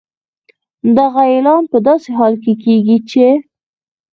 دغه 0.97 1.21
اعلان 1.31 1.63
په 1.71 1.77
داسې 1.87 2.09
حال 2.17 2.33
کې 2.43 2.53
کېږي 2.63 2.97
چې 3.09 3.27